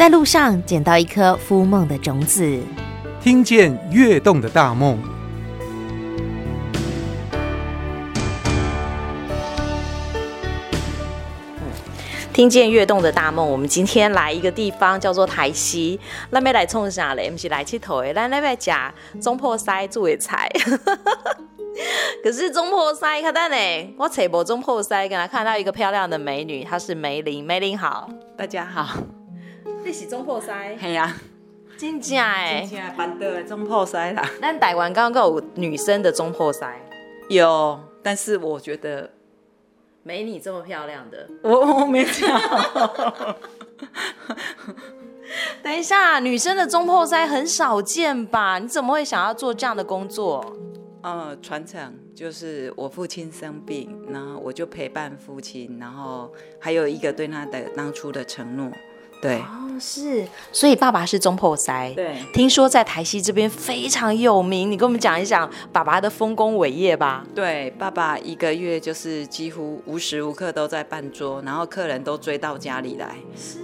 [0.00, 2.58] 在路上捡到一颗孵梦的种子，
[3.20, 4.98] 听见跃动的大梦。
[12.32, 17.30] 听见跃动的大梦，我们今天来一个地方叫做台西，那边来冲啥嘞？
[17.30, 18.90] 不是来佚佗的，来那边夹
[19.20, 20.48] 中破塞做的菜。
[22.24, 28.96] 可是中破塞，看到呢，我找无中破塞，跟他看到一个漂亮的美女，她是梅林，梅林好，大家好。
[29.84, 30.76] 你是中破塞？
[30.78, 31.16] 系啊，
[31.76, 34.22] 真正哎，真正办的中破塞啦。
[34.40, 36.80] 但台湾刚刚有女生的中破塞，
[37.28, 39.10] 有，但是我觉得
[40.02, 41.28] 没你这么漂亮的。
[41.42, 42.40] 我我没讲。
[45.62, 48.58] 等一下，女生的中破塞很少见吧？
[48.58, 50.56] 你怎么会想要做这样的工作？
[51.02, 58.70] 呃，传承就是我父亲生病，然后我就陪伴父亲，然后还有一个对他的当初的承诺。
[59.20, 61.92] 对哦，是，所以爸爸是中破塞。
[61.94, 67.24] 对，听说在台西这边非常有名，你跟我们讲一讲爸爸的丰功伟业吧。
[67.34, 73.16] 对，爸爸一个月就是几乎无时无刻都在办桌，然后客人都追到家里来。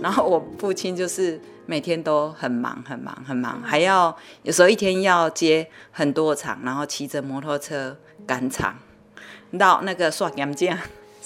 [0.02, 8.76] 然后我父亲就是每天都很忙很忙很忙，还要有时候一天要接很多场，然后骑着摩托车赶场
[9.58, 10.54] 到那个刷盐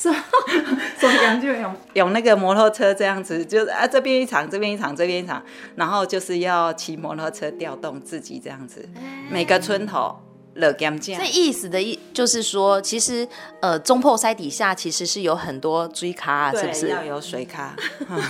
[0.03, 0.15] 酱。
[0.99, 5.43] 所以就用用那个摩托车这样子，就是啊这边一场，这边一场，这边一场，
[5.77, 8.89] 然后就是要骑摩托车调动自己这样子，
[9.31, 10.17] 每个村头。
[10.55, 13.27] 乐甘酱，这意思的意就是说，其实
[13.61, 16.89] 呃，中破塞底下其实是有很多追咖，是不是？
[16.89, 17.75] 要有水咖，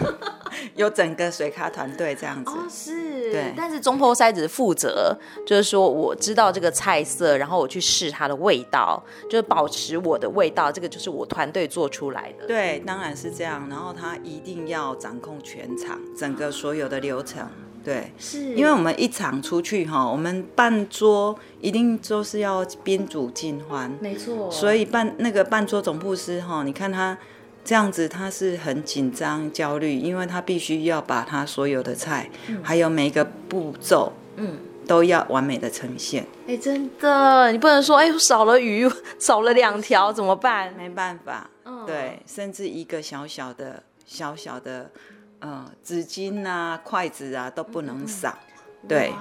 [0.76, 2.50] 有整个水咖团队这样子。
[2.50, 3.32] 哦，是。
[3.32, 3.54] 对。
[3.56, 12.46] 但是中破塞只是负责，就是说我知道这个菜色，然后我去试它的味道，就是保持我的味道，这个就是我团队做出来的。
[12.46, 13.66] 对，当然是这样。
[13.68, 17.48] 然后他一定要掌控全场，整个所有的流程。
[17.82, 24.50] 对，是因为我们一场出去哈，我们半桌一定都是要宾主尽欢，没错。
[24.50, 27.16] 所以半那个半桌总铺师哈，你看他
[27.64, 36.22] 这样子，他是很紧张焦虑，因为他必须要把他所有的菜，嗯、还有每一个步骤，嗯，都要完美的呈现。
[36.46, 38.86] 哎、欸，真的，你不能说哎、欸，少了鱼，
[39.18, 40.74] 少了两条怎么办？
[40.76, 44.90] 没办法，嗯，对，甚至一个小小的小小的。
[45.40, 48.36] 嗯，纸巾啊、筷子啊都不能少，
[48.82, 49.12] 嗯、对，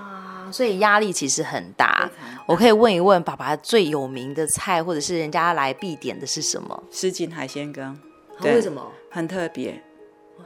[0.52, 2.10] 所以压力其实很大。
[2.46, 6.84] 我可以问一问爸爸最有名的菜，或者是人家来必点的是什么？
[6.92, 7.98] 什锦海鲜羹，
[8.42, 8.92] 对，为什么？
[9.10, 9.82] 很特别，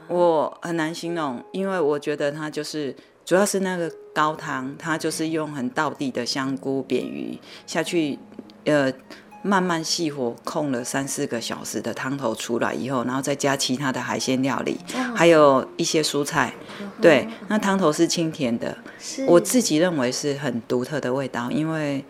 [0.08, 8.18] 我很难形容，因为我觉得它就是主要是那个高汤，它就是用很道地的香菇、扁鱼下去，
[8.64, 8.92] 呃。
[9.46, 14.78] 慢慢细火控了三四个小时的汤头出来以后，然后再加其他的海鲜料理，
[15.14, 16.54] 还有一些蔬菜。
[16.98, 18.74] 对，那汤头是清甜的，
[19.26, 21.50] 我自己认为是很独特的味道。
[21.50, 22.02] 因为，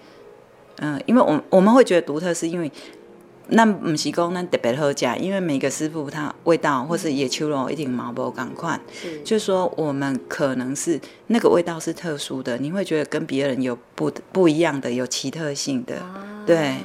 [0.77, 2.71] 嗯、呃，因为我我们会觉得独特，是因为
[3.49, 8.79] 那不是讲那特别好吃，因为每个师傅他味道或是野秋肉一定毛不赶快，
[9.25, 15.97] 就是说我们可能是那个味道是特殊的，你会觉得跟别人有不不一样的，有奇特性的，
[16.47, 16.77] 对。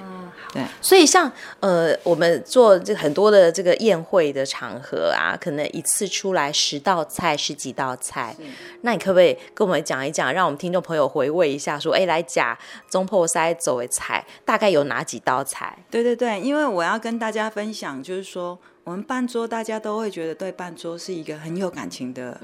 [0.51, 8.35] 对，所以像呃，我们做这很多的这个宴会的场合啊，可能一次出来十道菜、十几道菜，
[8.81, 12.57] 那你可不可以跟我们讲一讲，让我们听众朋友回味一下，说，哎，来假
[12.89, 15.77] 中破塞走为菜，大概有哪几道菜？
[15.91, 18.57] 对对对，因为我要跟大家分享，就是说。
[18.89, 22.41] 我们办桌，大家都会觉得对办桌是一个很有感情的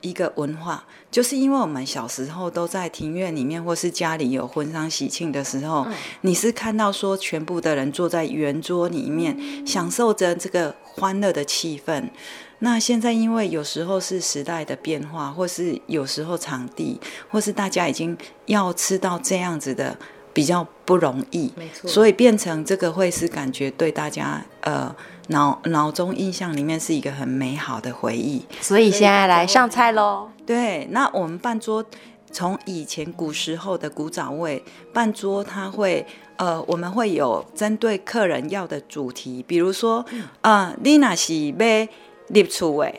[0.00, 12.10] 一个文化，嗯、就是因为我们小时候都在庭院里面，或是家里有婚丧喜庆的时候，嗯、你是看到说全部的人坐在圆桌里面，嗯、享受着这个欢乐的气氛。
[12.58, 17.00] 那现在因为有时候是时代的变化，或是有时候场地，
[17.30, 19.96] 或是大家已经要吃到这样子的
[20.32, 24.92] 比较不容易，没错，所以变成这个会是感觉对大家呃。
[25.28, 30.28] 脑脑中印象里面是一个很美好的回忆，所以现在来上菜喽。
[30.44, 31.82] 对，那我们半桌
[32.30, 34.62] 从以前古时候的古早味
[34.92, 36.06] 半桌，它会
[36.36, 40.04] 呃，我们会有针对客人要的主题，比如说，
[40.42, 41.88] 呃，你那是要
[42.28, 42.92] 立厝的，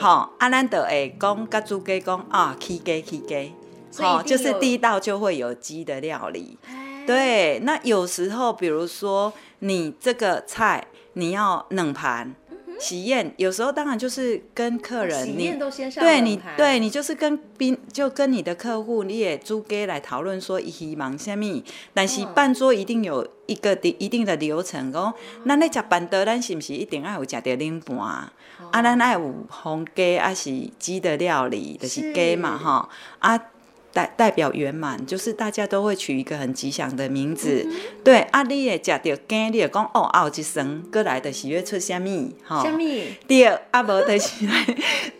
[0.00, 3.52] 好，阿兰德诶，讲甲猪鸡讲啊，起鸡起鸡，
[3.98, 6.56] 好，就是第一道就会有鸡的料理。
[7.06, 10.86] 对，那有时候比如说你这个菜。
[11.16, 12.34] 你要冷盘
[12.78, 15.58] 喜宴，有时候当然就是跟客人，你
[15.98, 21.62] 对你对你就是跟宾就跟你的客户，你也租给来讨论说希望什么，
[21.94, 25.14] 但是办桌一定有一个的一定的流程哦。
[25.44, 27.96] 那那吃办桌，咱是不是一定要有吃着冷盘？
[28.70, 32.86] 啊，咱爱有红鸡，啊是鸡的料理，就是鸡嘛，哈
[33.20, 33.40] 啊。
[33.96, 37.66] 代代表圆满，就是大家都会取一个很吉祥的名字。
[37.66, 37.72] 嗯、
[38.04, 42.30] 对，啊，你会食到鸡，你会讲哦，奥一生过来的是要出什么？
[42.44, 42.78] 哈，什么？
[43.26, 44.46] 对，啊，无就是，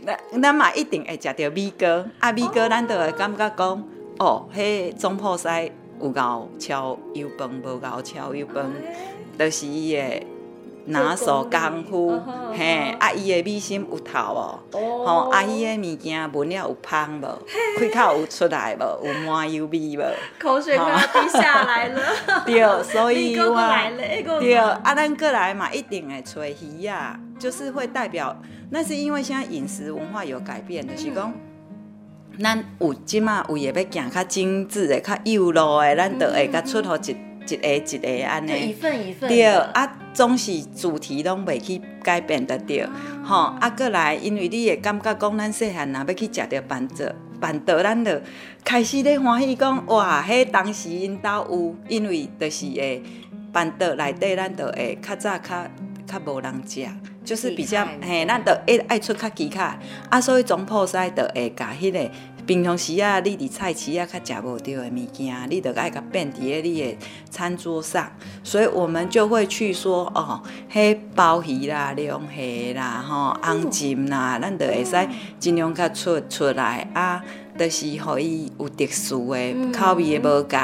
[0.05, 2.05] 咱咱嘛一定会食到米糕。
[2.19, 3.85] 啊，米糕咱就会感觉讲，
[4.19, 5.49] 哦，迄总铺师
[6.03, 8.71] 有熬超油饭，无熬超油饭，
[9.39, 10.23] 就是伊的。
[10.87, 12.21] 拿手功夫，
[12.57, 14.61] 嘿，啊伊的米心有透哦，
[15.05, 17.27] 吼，啊伊的物件闻了有香无，
[17.79, 20.03] 开口有出来无，有满油味无，
[20.39, 22.01] 口水快要滴下来了。
[22.47, 28.37] 对，所以我，对，啊咱过来嘛，一定会吹鱼呀，就是会代表，
[28.71, 31.33] 那是因为现在饮食文化有改变的，就是讲，
[32.41, 37.17] 咱有即马为了要行较精致的、较幼路的，咱就会较出好一。
[37.49, 42.89] 一个一个安尼，一份一份对啊，总是主题拢袂去改变得着，
[43.25, 47.07] 吼啊，过来，因为你会感觉讲，咱细汉若要去食着办桌，
[47.41, 48.21] 办桌，咱就
[48.65, 53.03] 开始咧欢喜讲，哇，迄当时因兜有，因为就是会
[53.53, 55.67] 办桌内底，咱就会较早较
[56.07, 56.87] 较无人食，
[57.25, 59.79] 就是比较嘿，咱就爱爱出较奇卡，
[60.09, 62.11] 啊，所以总铺师就会甲迄个。
[62.47, 66.97] 平常时啊，你伫菜市啊，较食无着的物件，你着爱甲变伫咧你的
[67.29, 68.09] 餐桌上，
[68.45, 70.41] 所以我们就会去说哦，
[70.73, 74.97] 迄鲍鱼啦、龙虾啦、吼红鲟啦，咱着会使
[75.41, 77.21] 尽量较出出来啊，
[77.59, 80.59] 就是互伊有特殊的口味的无共。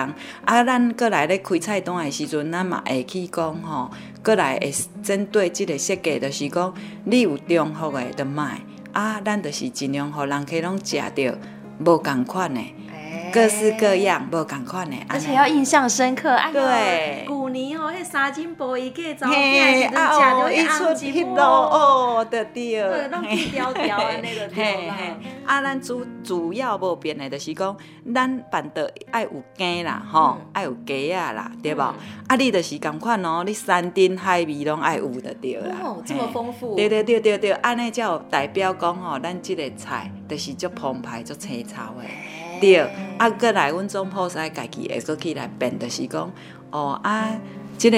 [0.44, 3.90] 啊，咱过来咧开菜单的时阵，咱嘛会去讲吼，
[4.24, 6.72] 过来会针对即个设计，就是讲
[7.06, 8.60] 你有中福的就卖
[8.92, 11.36] 啊，咱就是尽量互人客拢食着。
[11.84, 12.60] 无共款的，
[13.32, 16.38] 各式各样，无共款的，而且要印象深刻。
[16.52, 24.96] 对，旧年哦，迄三金鲍鱼个照片，啊哦，一出迄啰哦，对对，对，拢去雕雕的那个对啦。
[25.46, 27.76] 啊，咱主主要无变的，就是讲，
[28.14, 31.80] 咱办桌爱有鸡啦，吼，爱有鸡啊啦，对无？
[31.80, 35.76] 啊，你就是共款哦，你山珍海味拢爱有的对啦。
[35.82, 36.74] 哦，这么丰富。
[36.74, 42.04] 对对对对对，安尼才有代表讲吼，咱即个菜就是足澎湃足青草的。
[42.60, 42.78] 对，
[43.18, 46.30] 啊，过来阮总铺师家己会搁起来变，就是讲，
[46.72, 47.28] 哦啊，
[47.78, 47.96] 即个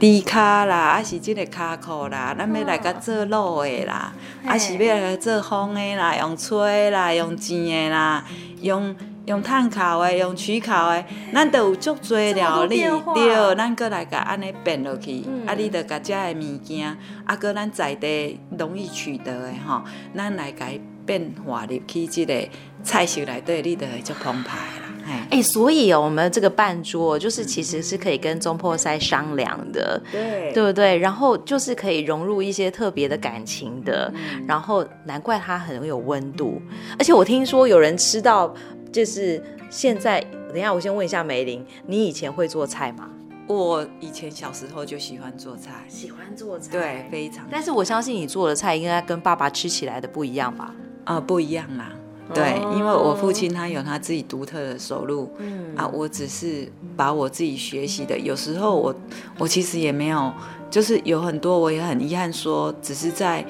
[0.00, 4.12] 猪脚啦，啊是即个脚裤啦，咱要来个做卤的啦，
[4.44, 8.24] 啊是要来做风的啦，用吹啦，用煎的啦，
[8.62, 12.82] 用用炭烤的，用曲烤的，咱都有足多料理，
[13.14, 16.96] 对，咱过来个安尼变落去，嗯、啊，你着个遮的物件，
[17.26, 19.82] 啊，搁咱在地容易取得的吼，
[20.16, 20.64] 咱来个
[21.06, 22.34] 变化入去即个。
[22.82, 30.96] 菜色内底你着会足澎湃了，哎、欸，所以哦，我们这个办桌就是其实是可以跟中破塞商量的，对，对不对？
[30.98, 36.60] 然后就是可以融入一些特别的感情的，嗯、然后难怪它很有温度。
[36.98, 38.54] 而且我听说有人吃到，
[38.92, 43.08] 就是现在，等一下我先问一下梅林，你以前会做菜吗？
[43.46, 47.44] 我以前小时候就喜欢做菜，喜欢做菜，对，非常。
[47.50, 50.72] 但是我相信你做的菜应该跟爸爸吃起来的不一样吧？
[51.04, 51.90] 啊、呃，不一样啦。
[52.32, 58.94] 对，因为我父亲他有他自己独特的收入，嗯啊，我只是把我自己学习的，有时候我
[59.38, 60.32] 我其实也没有，
[60.70, 63.44] 就是有很多我也很遗憾说，只是在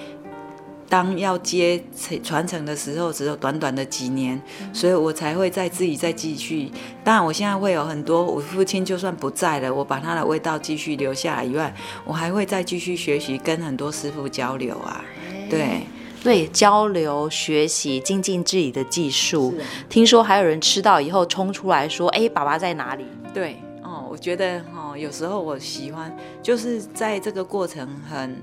[0.88, 1.80] 当要接
[2.22, 4.40] 传承的时候，只有短短的几年，
[4.72, 6.70] 所以我才会再自己再继续。
[7.04, 11.72] 当然，我现在会有很多，我父亲就算不在了，我把他的味道继续留下来以外，
[12.04, 15.04] 我还会再继续学习，跟很多师傅交流啊，
[15.50, 15.82] 对。
[16.22, 19.54] 对，交流学习精进自己的技术。
[19.58, 28.36] 啊、听说还有人吃到以后冲出来说：“哎，爸爸在哪里？”对，哦，我觉得哦，有时候我喜欢，就是在这个过程很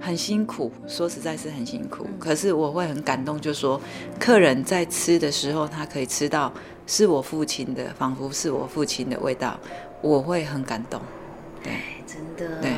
[0.00, 2.04] 很辛苦，说实在是很辛苦。
[2.08, 3.80] 嗯、可是我会很感动，就说
[4.18, 6.52] 客人在吃的时候，他可以吃到
[6.88, 9.56] 是我父亲的，仿佛是我父亲的味道，
[10.00, 11.00] 我会很感动。
[11.62, 11.72] 对。
[12.04, 12.72] 真的，对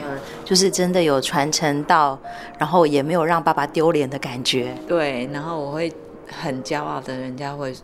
[0.44, 2.16] 就是真的有传承到，
[2.58, 4.72] 然后也没有让爸爸丢脸的感觉。
[4.86, 5.92] 对，然后我会
[6.28, 7.74] 很骄傲的，人家会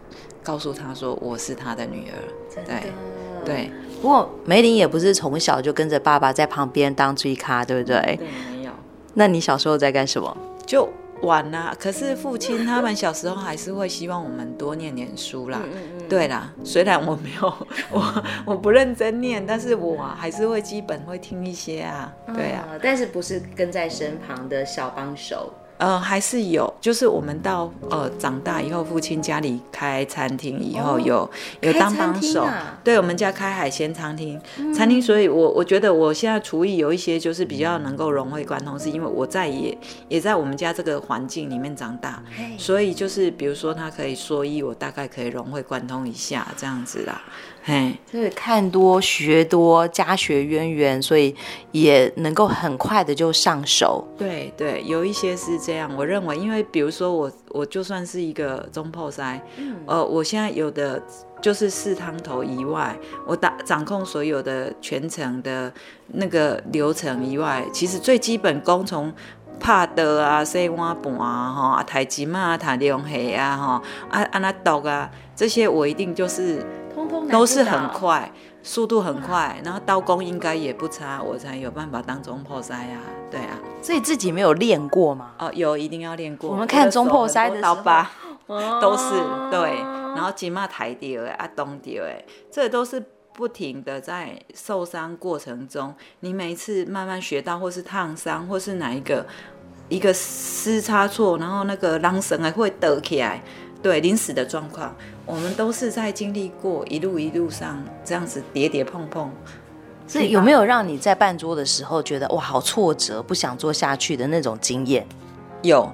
[0.45, 2.65] 告诉他说我是他的女儿。
[2.67, 2.93] 对。
[3.43, 3.71] 对
[4.03, 7.97] 不过梅林也不是从小就跟着爸爸在旁边当追咖，对不对？
[8.19, 8.71] 对，没有。
[9.15, 10.37] 那你小时候在干什么？
[10.67, 10.89] 就。
[11.23, 15.61] 晚啦，可是父亲他们小时候还是会希望我们多念念书啦。
[16.09, 22.13] 对啦，虽然我没有， 我我不认真念，但是我还是会基本会听一些啊。
[22.35, 25.53] 对啊，但是不是跟在身旁的小帮手？
[25.81, 31.29] 呃，还是有，就是我们到呃长大以后，父亲家里开餐厅以后有，
[31.63, 32.43] 有、当帮手。
[32.43, 39.77] 啊、对，我们家开海鲜餐厅，嗯、餐厅，所以我我觉得我现在厨艺有一些就是比较能够融会贯通，是因为我在也
[40.09, 42.23] 也在我们家这个环境里面长大，
[42.59, 47.23] 所以就是比如说他可以说一，我大概可以融会贯通一下这样子啦。
[47.63, 51.37] 嘿，就是看多学多，家学渊源，所以
[51.73, 54.03] 也能够很快的就上手。
[54.17, 55.95] 对对，有一些是这样。
[55.95, 61.03] 我认为，因为比如说我，我就算是一个中破塞，嗯、呃，我现在有的
[61.43, 65.71] 就是四汤头以外，我打掌控所有的全程的
[66.15, 69.13] 那个流程以外，其实最基本功从
[69.61, 76.65] 拍的啊、洗碗盘啊、哈、台机嘛、弹龙虾啊、哈、啊啊那刀啊，这些我一定就是。
[77.31, 78.31] 都是很快，
[78.63, 83.01] 速度很快，然后刀工应该也不差，我才有办法当中破塞啊。
[83.31, 85.33] 对啊，所以自己没有练过吗？
[85.39, 86.51] 哦，有，一定要练过。
[86.51, 88.11] 我们看中破塞的刀疤，
[88.81, 89.11] 都是
[89.51, 89.79] 对，
[90.15, 93.03] 然后肩嘛抬掉哎，啊东掉哎，这都是
[93.33, 99.25] 不停的在受伤过程中，你每一次慢慢学到，或是烫伤，或是哪一个
[99.89, 103.43] 一个失差错，然后那个浪绳还会抖起来。
[103.83, 104.95] 对临死的状况，
[105.31, 109.31] 我们都是在经历过一路一路上这样子跌跌碰碰。
[110.07, 115.07] 所以有没有让你在办桌的时候觉得哇好挫折，不想做下去的那种经验？
[115.63, 115.89] 有，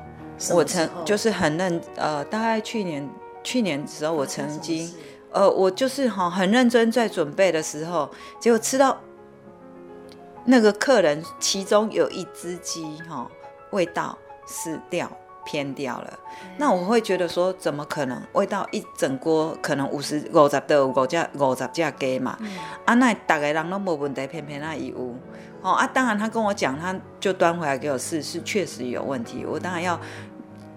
[0.52, 3.06] 我曾就是很认呃，大概去年
[3.44, 4.90] 去年的时候，我曾经
[5.30, 8.98] 呃，我就是哈很认真在准备的时候，结果吃到
[10.46, 13.30] 那个客人其中有一只鸡哈
[13.72, 14.16] 味道
[14.46, 15.10] 死掉。
[15.46, 16.18] 偏掉了，
[16.58, 18.20] 那我会觉得说，怎么可能？
[18.32, 22.50] 味道一整锅可能五十五十的五只五十只鸡嘛，嗯、
[22.84, 25.14] 啊，那大概人都没问题，偏偏那一屋，
[25.62, 29.98] 哦啊，当然他跟我讲，他就端回来给我试，是确实有问题，我当然要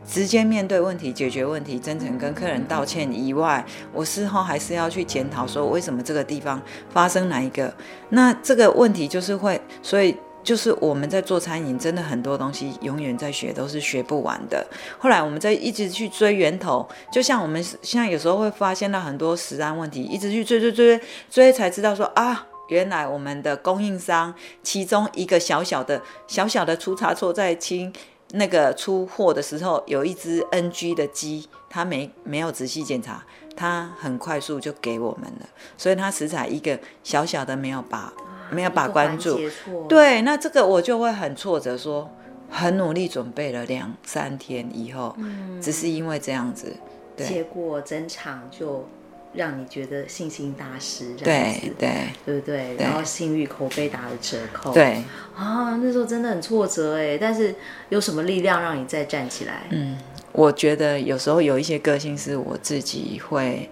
[0.07, 7.73] 直接面对问题，解决问题，真诚跟客人道歉以外，我事后还是要去检讨说，为什么这个地方发生哪一个？
[8.09, 10.15] 那这个问题就是会，所以。
[10.43, 14.65] 就是我们在做餐饮，真的很多东西永远在学，都是学不完的。
[14.97, 27.93] 后来我们在一直去追源头，就像我们现在有时候会发现到很多食安问题，一直去追追追追，才知道说啊，原来我们的供应商其中一个小小的小小的出差错，在清
[28.31, 33.23] 那个出货的时候，有一只 NG 的鸡，他没没有仔细检查，
[33.55, 38.13] 他很快速就给我们了，所以它食材一个小小的没有把。
[38.51, 39.39] 没有把关注，
[39.87, 42.09] 对，那这个我就会很挫折，说
[42.49, 46.75] 很努力准备了两三天以后，嗯，只是因为这样子，
[47.15, 48.87] 对，结果整场就
[49.33, 52.75] 让你觉得信心大失，对对，对不对？
[52.77, 55.03] 然后信誉口碑打了折扣，对。
[55.35, 57.53] 啊，那时候真的很挫折哎，但是
[57.89, 59.67] 有什么力量让你再站起来？
[59.69, 59.97] 嗯，
[60.31, 63.69] 我觉得有时候有一些个性是我自己会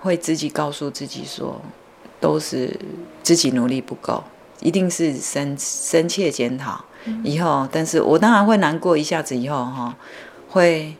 [0.00, 1.60] 会自己告诉自己说。
[2.24, 2.74] 都是
[3.22, 4.24] 自己努力不够，
[4.60, 6.82] 一定是深深切检讨
[7.22, 7.68] 以后。
[7.70, 9.94] 但是我当然会难过一下子，以后哈，
[10.48, 10.96] 会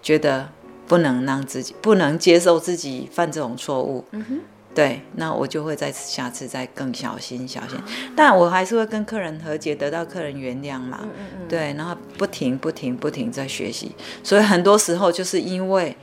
[0.00, 0.48] 觉得
[0.86, 4.04] 不能让自己不能接受自己犯这种错误。
[4.12, 4.38] 嗯哼，
[4.72, 7.76] 对，那我就会在下次再更小心小心。
[8.14, 11.00] 但我还是会跟客人和解，得到客人原谅嘛。
[11.02, 13.90] 嗯嗯，对，然后不停不停不停在学习，
[14.22, 15.96] 所以很多时候就是因为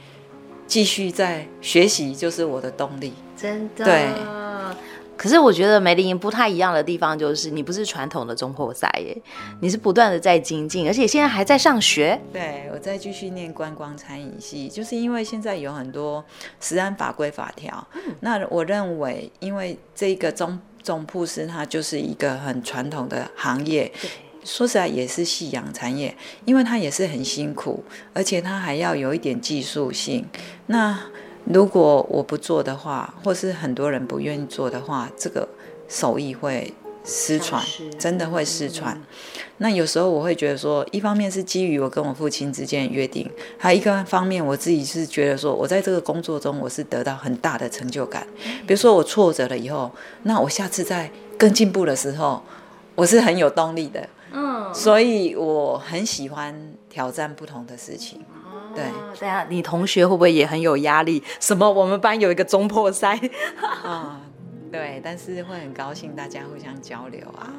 [0.68, 3.14] 继续在学习，就是我的动力。
[3.38, 3.86] 真的。
[3.86, 4.10] 对。
[5.18, 9.22] 可是我觉得梅林不太一样的地方就是，你不是传统的中铺师耶，
[9.62, 12.20] 你是不断的在精进，而且现在还在上学。
[12.34, 16.24] 对，我在继续念观光餐饮系，就是因为现在有很多
[16.60, 17.88] 食安法规法条。
[17.94, 23.92] 嗯、那我认为，因为这个中中铺师它就是一个很传统的行业，
[24.44, 30.26] 说实在也是夕阳产业，因为它也是很辛苦，而且它还要有一点技术性。
[30.68, 31.00] 那
[31.46, 35.48] 如果我不做的话，或是很多人不愿意做的话，这个
[35.88, 36.74] 手艺会
[37.04, 37.64] 失传，
[38.00, 38.96] 真的会失传。
[38.96, 39.04] 嗯、
[39.60, 48.26] 那有时候我会觉得说，一方面是基于我跟我父亲之间的约定，还有一个方面我自己是觉得说，我在这个工作中我是得到很大的成就感。
[48.66, 49.92] 比如说我挫折了以后，
[50.24, 52.42] 那我下次在更进步的时候，
[52.96, 54.10] 我是很有动力的。
[54.34, 58.20] 嗯，所以我很喜欢挑战不同的事情。
[58.74, 58.84] 对，
[59.20, 61.24] 对啊，你同学会不会也很有压力？
[61.40, 61.70] 什么？
[61.72, 63.18] 我们班有一个中破塞
[63.84, 64.20] 啊，
[64.72, 67.54] 对，但是会很高兴大家互相交流啊。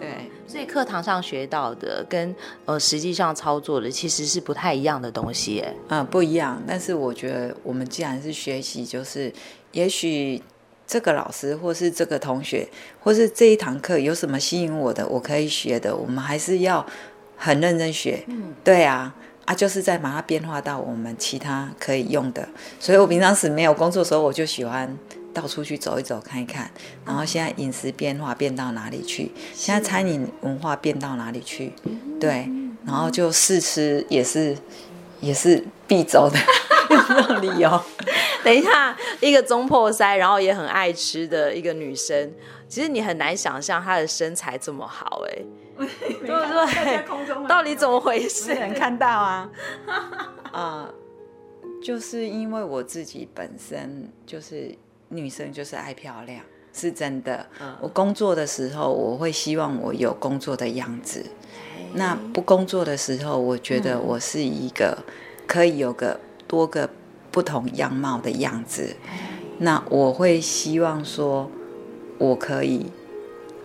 [0.00, 5.64] 对，所以课堂上学到的跟呃实际上操作的其实是不太一样的东西。
[5.88, 6.60] 嗯，不一样。
[6.66, 9.32] 但是我觉得我们既然是学习，就是
[9.70, 10.42] 也许
[10.84, 16.84] 这个老师或是这个同学，或是这一堂课有什么吸引我的，我可以学的，我们还是要。
[17.44, 18.22] 很认真学。
[18.28, 19.12] 嗯，对啊，
[19.44, 22.48] 啊，就是在把它变化到我们其他可以用的。
[22.78, 24.96] 所以我平常时没有工作的时候，我就喜欢
[25.34, 26.70] 到处去走一走，看一看。
[27.04, 29.32] 然后现在饮食变化变到哪里去？
[29.52, 31.72] 现在餐饮文化变到哪里去？
[32.20, 32.48] 对，
[32.86, 34.56] 然后就试吃也是
[35.20, 37.80] 也是必走的理由。
[38.44, 42.32] 等一下，一个中破塞，然后也很爱吃的一个女生，
[42.68, 45.42] 其实你很难想象她的身材这么好，哎，
[45.86, 47.48] 对不对？
[47.48, 48.54] 到底怎么回事？
[48.54, 49.50] 能看到啊？
[49.86, 50.12] 啊、
[50.52, 50.94] 呃，
[51.82, 54.74] 就是因为我自己本身就是
[55.08, 57.46] 女生，就是爱漂亮，是真的。
[57.60, 61.24] 嗯、我工作的时候，我会希望我有工作的样子。
[61.94, 64.98] 那不工作的时候，我觉得我是一个
[65.46, 66.88] 可以有个多个。
[67.32, 68.94] 不同样貌的样子，
[69.56, 71.50] 那我会希望说，
[72.18, 72.92] 我可以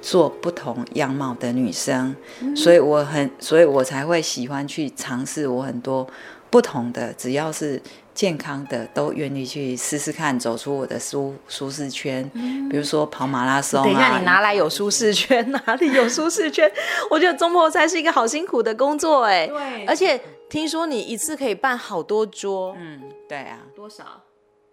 [0.07, 2.15] 做不同样貌的女生，
[2.55, 6.07] 所以我很，所以我才会喜欢去尝试我很多
[6.49, 7.81] 不同的，只要是
[8.13, 12.23] 健康的，都愿意去试试看，走出我的舒舒适圈。
[12.69, 13.83] 比如说跑马拉松啊。
[13.83, 15.51] 等一下，你拿来有舒适圈？
[15.51, 16.71] 哪里有舒适圈？
[17.11, 20.17] 我觉得中破菜是一个好辛苦的工作，哎，对，而且。
[20.49, 24.05] 听说你一次可以办好多桌，嗯，对啊，多少？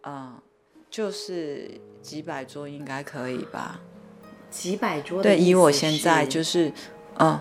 [0.05, 0.35] 嗯，
[0.89, 1.69] 就是
[2.01, 3.81] 几百桌应该可以吧？
[4.55, 5.21] 几百桌？
[5.23, 6.73] 对，以我现在就是，
[7.19, 7.41] 嗯。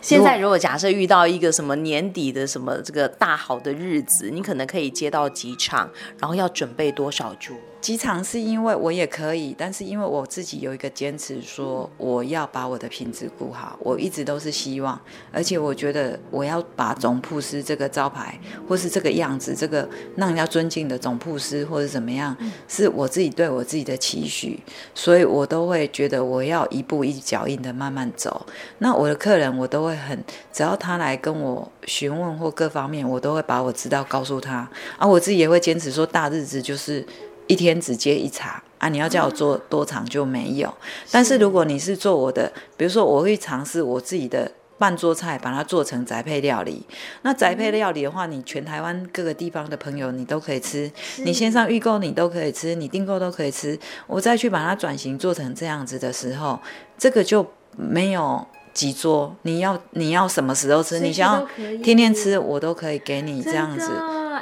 [0.00, 7.56] 现在如果假设遇到一个什么年底的什么这个大好的日子，你可能可以接到几场，然后要准备多少桌？
[7.84, 13.78] 几场是因为我也可以，但是因为我自己有一个坚持，说我要把我的品质顾好。
[13.80, 14.98] 我一直都是希望，
[15.30, 19.86] 而且我觉得我要把总铺师这个招牌，或是这个样子，这个
[20.16, 22.34] 让人家尊敬的总铺师，或者怎么样，
[22.66, 24.58] 是我自己对我自己的期许，
[24.94, 28.46] 所以我都会觉得我要一步一脚印的慢慢走。
[28.78, 29.94] 那我的客人，我都会。
[29.94, 30.22] 很，
[30.52, 34.68] 只要他来跟我询问或各方面，我都会把我知道告诉他。
[34.98, 37.06] 啊，我自己也会坚持说，大日子就是
[37.46, 38.88] 一天只接一场啊。
[38.88, 40.72] 你要叫我做多场就没有。
[41.10, 46.84] 但是如果你是做我的，比如说我会尝试我自己的半桌菜，把它做成宅配料理。
[47.22, 53.78] 那宅配料理的话，你全台湾各个地方的朋友你都可以吃，你线上预购你都可以吃，你订购都可以吃。
[54.06, 56.60] 我再去把它转型做成这样子的时候，
[56.98, 58.46] 这个就没有。
[58.74, 59.32] 几桌？
[59.42, 60.98] 你要你要什么时候吃？
[60.98, 61.46] 你想要
[61.80, 63.88] 天天吃，我都可以给你这样子。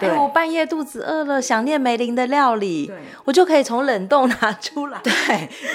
[0.08, 5.00] 哎，我半夜肚子饿了，想念梅林的料理，对我就可以从冷冻拿出来。
[5.02, 5.12] 对，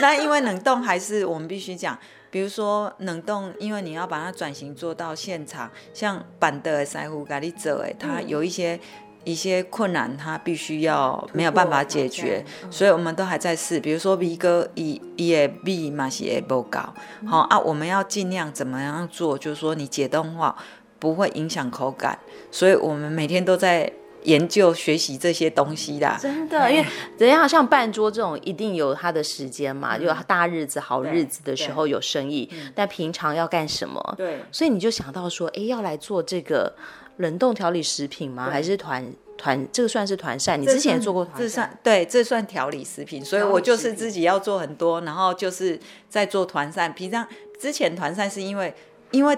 [0.02, 1.98] 那因为冷冻还是我们必须讲，
[2.30, 8.80] 比如说冷冻，因为你要把它转型做到现场，像板的师傅给你做，哎，它有一些。
[9.24, 13.78] 一些困难，他必须要没有办法解决，所以我们都还在试。
[13.78, 16.94] 比如说，V 哥一一也 B 嘛是也不高，
[17.26, 19.38] 好啊，我们要尽量怎么样做？
[19.38, 20.56] 就是说，你解冻化
[20.98, 22.18] 不会影响口感，
[22.50, 23.92] 所以我们每天都在
[24.28, 26.16] 研究学习这些东西的。
[26.22, 26.86] 真的，因为
[27.18, 34.16] 等一下像办桌这种，一定有他的时间嘛，就大日子、好日子的时候有生意，但平常要干什么？
[34.18, 36.76] 对，所以你就想到说，哎，要来做这个。
[37.20, 38.48] 冷冻调理食品吗？
[38.52, 39.04] 还是团
[39.40, 39.68] 团？
[39.72, 40.62] 这个算是团扇？
[40.62, 41.42] 你之前也做过团膳？
[41.42, 43.26] 这算对，这算调理食品。
[43.26, 46.94] 所以我就是自己要做很多，然后就是在做团扇。
[46.94, 47.28] 平常
[47.60, 48.72] 之前团扇是因为
[49.10, 49.36] 因为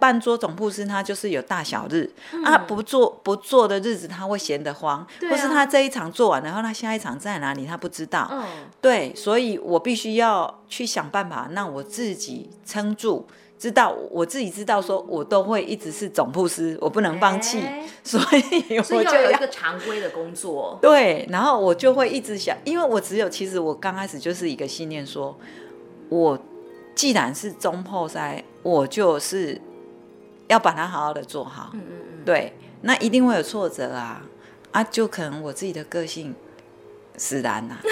[0.00, 8.28] 办桌总部师他就是有大小日、嗯、啊，不做不做的日子他会闲得慌，啊、或是他这一场做完，然后他下一场在哪里他不知道。
[8.32, 8.42] 嗯、
[8.80, 13.26] 对，所以我必须要去想办法让我自己撑住。
[13.58, 20.78] 知道我自己知道，说我都会一直是总铺师，我不能放弃，欸、所以我就有一个常规的工作。
[20.80, 25.38] 对，然后我就会一直想，因为我只有其实我刚开始就是一个信念说，说
[26.08, 26.38] 我
[26.94, 29.60] 既然是中破塞，我就是
[30.50, 31.70] 要把它好好的做好。
[31.72, 32.24] 嗯嗯嗯。
[32.24, 34.22] 对，那一定会有挫折啊
[34.72, 36.34] 啊，就可能我自己的个性
[37.16, 37.80] 使然呐、啊。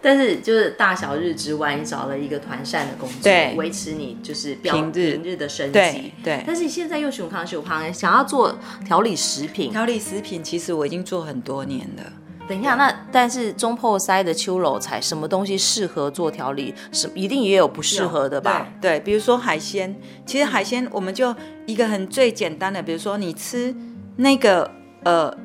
[0.00, 6.12] 但是就是大小日之外，你找了一个团膳的工作，维持你就是平日平日的生计。
[6.22, 9.72] 对，但是你现在又熊康熊康，想要做调理食品。
[9.72, 12.12] 调理食品其实我已经做很多年了。
[12.48, 16.74] 等一下，那但是中破塞的秋楼菜，什么东西适合做调理？
[16.92, 18.66] 是一定也有不适合的吧？
[18.80, 21.34] 对，对，比如说海鲜，其实海鲜我们就
[21.66, 23.74] 一个很最简单的，比如说你吃
[24.16, 24.70] 那个
[25.04, 25.36] 呃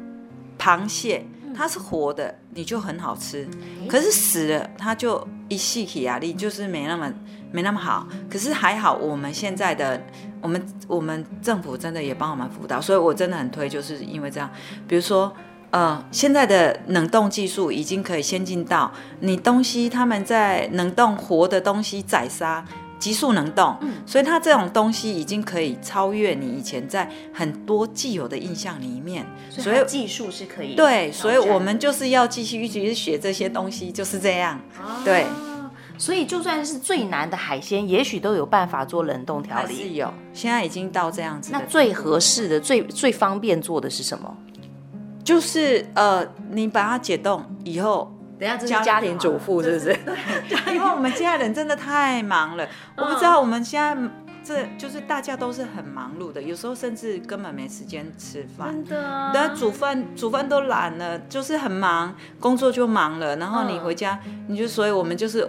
[0.58, 1.26] 螃蟹。
[1.54, 3.46] 它是活的，你就很好吃。
[3.88, 7.14] 可是死了，它就一细体压力就是没那么
[7.52, 8.08] 没那么好。
[8.30, 10.02] 可是还好，我们现在的
[10.42, 14.50] 我们我们政府真的也帮我们辅导，所以我真的很推，就是因为这样。
[14.88, 15.32] 比如说，
[15.72, 22.64] 呃，现在的冷冻技术已经可以先进到你东西，他们在冷冻活的东西宰杀。
[23.00, 35.26] 急速冷冻，嗯、所以它这种东西已经可以超越你以前在很多既有的印象里面，所以技术是可以对，所以我们就是要继续一直学这些东西，就是这样，啊、对。
[35.98, 39.76] 所以就算是最难的海鲜，也许都有办法做冷冻调理。
[39.76, 41.50] 是有，现在已经到这样子。
[41.52, 44.38] 那最合适的、最最方便做的是什么？
[45.24, 49.96] 就是呃，你把它解冻以后，等下这是家庭主妇是不是？
[50.74, 53.96] 因为我们家人真的太忙了， 我不知道我们现在
[54.44, 58.74] 这就是大家都是很忙碌的，有时候甚至根本没时间吃饭。
[58.86, 59.32] 真的。
[59.34, 65.48] 等下煮饭煮饭都懒了，就是很忙，工作就忙了，然后你回家你就，所以我们就是。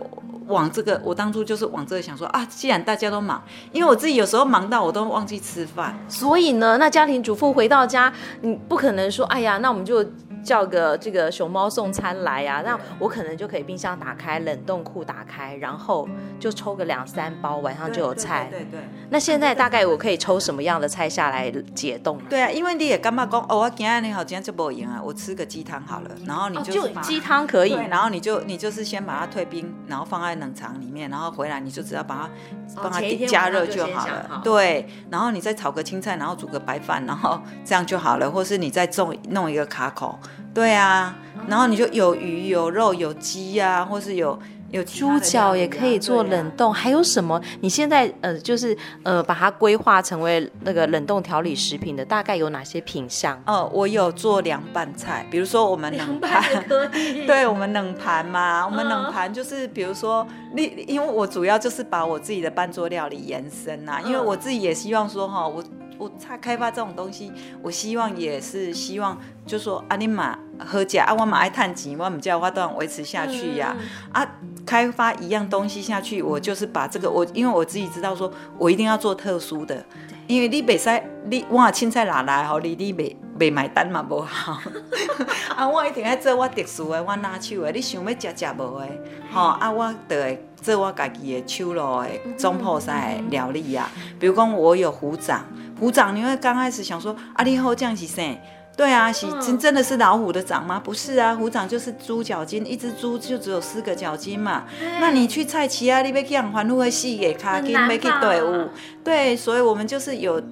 [0.48, 10.04] 往这个，我当初就是往这个想说啊，既然大家都忙，因为我自己有时候忙到我都忘记吃饭，所以呢，那家庭主妇回到家，你不可能说，哎呀，那我们就。
[10.42, 16.08] 叫个这个熊猫送餐来呀、啊，那我可能就可以冰箱打开，冷冻库打开，然后
[16.40, 18.48] 就抽个两三包，晚上就有菜。
[18.50, 18.80] 对对，对，对。
[19.12, 22.18] 那现在大概我可以抽什么样的菜下来解冻？
[22.30, 32.26] 对啊，因为你也干嘛讲哦，我今天你好，今天就不赢啊，我吃个鸡汤好了，然后你就，鸡汤可以，然后你就你就是先把它退冰，然后放在冷藏里面，然后回来你就只要把
[32.74, 34.26] 它帮它加热就好了。
[34.30, 40.18] 好对，然后你再炒个青菜，然后煮个白饭，然后这样就好了，或是你再种弄一个卡口。
[40.54, 41.14] 对啊，
[41.46, 44.38] 然后你就有鱼有肉有鸡呀、啊，或是有
[44.72, 47.40] 有猪脚也可以做冷冻，啊、还有什么？
[47.60, 53.40] 你现在呃就是呃把它规划成为那个冷冻调理食品的，大概有哪些品项？
[53.46, 56.42] 哦，我有做凉拌菜，比如说我们冷盘，
[57.26, 65.62] 对，我们冷盘嘛，我们冷盘就是比如说你，因为我主要就是把我自己的半桌料理延伸呐、啊，因为我自己也希望说哈我。
[65.98, 67.30] 我才开发这种东西，
[67.62, 73.76] 我希望也是希望，就说啊，你嘛喝假啊，我嘛爱探钱，我唔叫我都要维持下去呀、
[74.10, 74.24] 啊。
[74.24, 74.32] 嗯、啊，
[74.64, 79.84] 开发一样东西下去，我就是把这个我，因为我自己知道说，我一定要做特殊的，
[80.26, 84.58] 因为你袂使你我凊彩拿来吼，你你袂袂买单嘛不好。
[85.56, 88.88] 啊，我一定要做我特殊的，我拿手的，你想要食食无的，
[89.32, 92.94] 吼啊，我就会做我家己的手路的总铺师的
[93.30, 93.90] 料理、啊。
[94.18, 95.44] 比如讲，我有虎掌。
[95.78, 98.40] 虎掌，你会刚开始想说啊，你好，这样是谁？
[98.74, 100.80] 对啊，是真真的是老虎的掌吗？
[100.82, 104.64] 不是啊，虎掌就是猪脚筋，一只猪就只有四个脚筋嘛。
[104.98, 108.68] 那你去菜市啊，你要去养环路会细给卡筋，没去队伍。
[109.04, 110.42] 对，所以我们就是有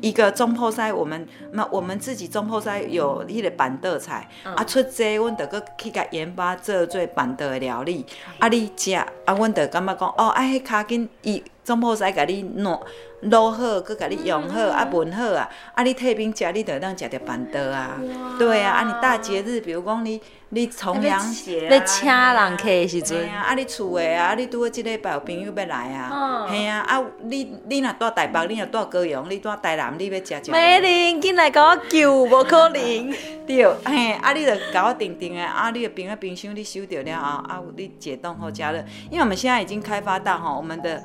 [0.00, 8.06] 一个中铺师，我们那我们自己中铺师有迄个板凳菜啊，出这我们得个去个研发做做板凳的料理
[8.38, 12.80] 啊，你吃啊，我得感觉讲哦，哎，卡筋伊中铺师甲你弄。
[13.30, 18.00] 卤好，佮甲你用好，啊焖好啊，啊你退冰食，你就当食着办桌啊。
[18.38, 30.50] 对啊，啊你大节日，比如讲你你重阳节啊，你请人客的时阵，啊你厝的啊，你拄好即礼拜有朋友要来啊，嘿啊，啊你你若住台北，你若住高雄，你住台南，你要食食。
[30.50, 33.14] 美玲，进来甲我救，无可能。
[33.46, 38.78] 对，嘿，啊你着甲我定定的，啊你着冰啊冰箱，你收着了后，啊你解冻后加热，
[39.10, 41.02] 因为我们现在已经开发到吼，我们的。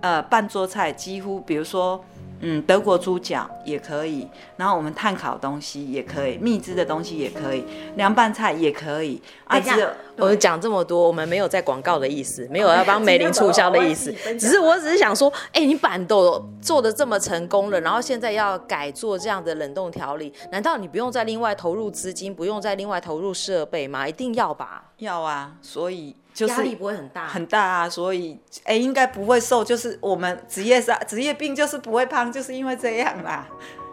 [0.00, 2.04] 呃，半桌菜几乎，比如说，
[2.40, 7.64] 嗯，德国猪脚也可以，然后我们炭烤东西也可以，蜜汁的东西也可以，
[7.96, 9.20] 凉拌菜也可以。
[9.44, 24.06] 啊，只有我们讲这么多，我们没有在广告的意思，没有要帮梅林促销的意思， 只是我只是想说，哎，你板豆做的这么成功了，然后现在要改做这样的冷冻调理，难道你不用再另外投入资金，不用再另外投入设备吗？
[24.08, 24.84] 一定要吧？
[24.98, 26.14] 要啊，所以。
[26.38, 29.64] 就是压力不会很大，很大啊，所以哎、欸，应该不会瘦。
[29.64, 33.48] 就是我们职业上职业病就是不会胖，就是因为这样啦。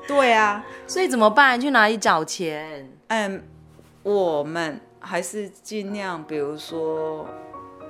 [0.08, 1.60] 对啊， 所以怎么办？
[1.60, 2.88] 去哪里找钱？
[3.08, 3.44] 嗯，
[4.04, 7.28] 我们还是尽量，比如说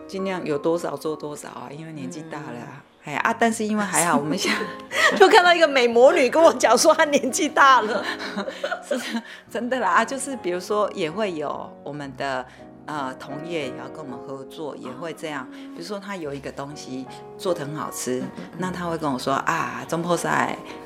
[0.07, 2.81] 尽量有多少做多少啊，因为年纪大了啊。
[3.03, 4.59] 哎、嗯、啊，但是因为还好，我们现在
[5.19, 8.01] 就看到一个美魔女跟我讲说她年纪大了，
[8.87, 8.97] 是
[9.51, 12.45] 真的啦啊，就是比如说也会有我们的。
[12.85, 15.47] 呃，同业也要跟我们合作，也会这样。
[15.51, 17.05] 比如说，他有一个东西
[17.37, 18.23] 做的很好吃，
[18.59, 20.27] 那他会跟我说啊，总铺师，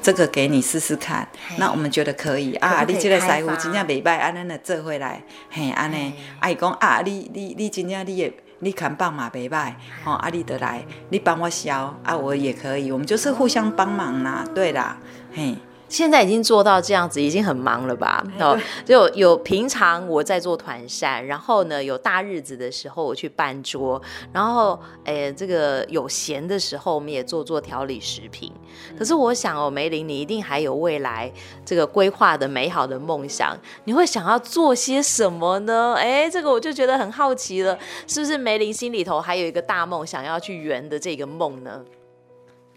[0.02, 1.28] 这个给你试试看。
[1.58, 14.98] 那我们觉得可以啊，你这个师傅真正袂歹，安尼做回来，嘿，安尼，阿姨讲啊，你你你真正你也你看棒嘛袂歹，吼，啊，你得来，你帮我削，啊，我也可以，我们就是互相帮忙啦，对啦，
[15.34, 15.58] 嘿。
[15.90, 18.24] 现在已经做到这样子，已经很忙了吧？
[18.40, 28.54] 哦，就有平常我在做团扇，然后呢，有大日子的时候我去办桌，然后诶，这个有闲的时候我们也做做调理食品。
[28.98, 31.32] 可是我想哦，梅林，你一定还有未来
[31.66, 35.96] 这个规划的美好的梦想，你会想要做些什么呢？
[35.98, 41.84] 哎，这个我就觉得很好奇了，是不是梅林心里头还有一个大梦想要去圆的这个梦呢？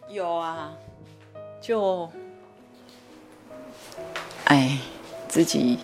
[0.08, 0.72] 有啊，
[1.60, 2.08] 就。
[4.44, 4.78] 哎，
[5.28, 5.78] 自己，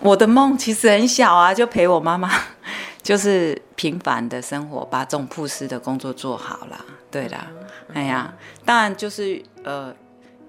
[0.00, 2.30] 我的梦其实很小啊，就陪我妈妈，
[3.02, 6.84] 就是平凡的生活，把总铺师的工作做好了。
[7.10, 7.46] 对啦，
[7.94, 9.94] 哎呀，当然就是呃，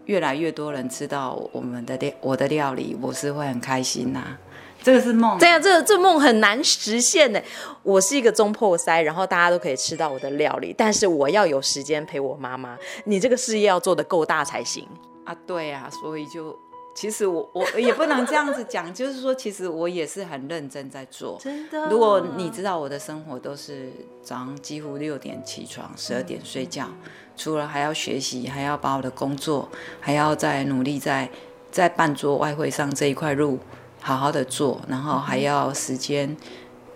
[0.05, 4.39] 越来越多人知道我们的料，我的料理，我是会很开心呐、啊。
[4.81, 7.41] 这个是梦，对呀，这个这梦很难实现呢。
[7.83, 12.77] 我是一个中破塞，然后大家都可以吃到我的料理，但是我要有时间陪我妈妈。
[13.03, 14.87] 你这个事业要做得够大才行
[15.25, 15.35] 啊。
[15.45, 16.57] 对啊，所以就。
[16.97, 21.37] 其实我我也不能这样子讲，就是说，其实我也是很认真在做。
[21.39, 23.91] 真的，如果你知道我的生活都是
[24.23, 26.89] 早上几乎六点起床，十二点睡觉，
[27.35, 31.29] 除了还要学习，还要把我的工作，还要再努力在
[31.69, 33.59] 在办桌外汇上这一块路
[34.01, 36.35] 好好的做，然后还要时间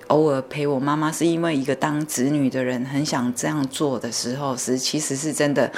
[0.08, 5.72] 偶尔陪我妈妈，是因为一个当子女的人很想这样做的时候，是其实是真的。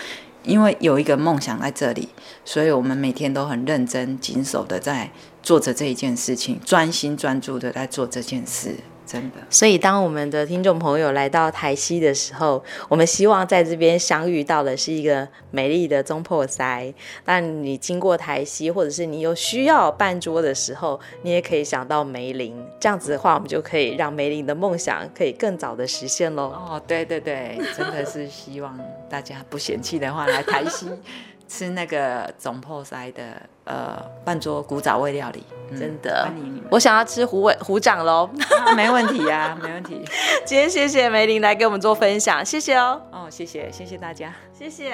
[0.44, 2.10] 因为有一个梦想在这里，
[2.46, 8.76] 所以我们每天都很认真、谨守的在做着这一件事情，专心专注的在做这件事。
[9.06, 16.94] 真的，所以当我们的听众朋友来到台西的时候，我们希望在这边相遇到的是一个美丽的中破塞。
[17.24, 22.56] 但你经过台西，或者是你有需要办桌的时候，你也可以想到梅林。
[22.80, 26.44] 这样子的话，我们就可以让梅林的梦想可以更早的实现喽。
[26.44, 30.88] 哦，对对对，真的是希望大家不嫌弃的话来台西。
[31.48, 36.28] 吃那个总破塞的呃半桌古早味料理，嗯、真的，
[36.72, 38.30] 我想要吃虎尾虎掌喽，
[38.66, 40.02] 啊，没问题呀， 没问题。
[40.46, 43.02] 今天谢谢梅林来给我们做分享，谢谢哦。
[43.12, 44.94] 哦，谢谢，谢谢大家，谢谢。